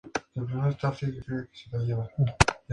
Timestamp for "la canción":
2.01-2.35